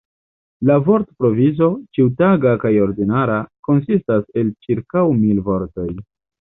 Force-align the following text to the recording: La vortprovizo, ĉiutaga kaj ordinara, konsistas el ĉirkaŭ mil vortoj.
La 0.69 0.77
vortprovizo, 0.87 1.67
ĉiutaga 1.99 2.55
kaj 2.65 2.73
ordinara, 2.87 3.37
konsistas 3.71 4.27
el 4.43 4.53
ĉirkaŭ 4.69 5.07
mil 5.23 5.49
vortoj. 5.53 5.91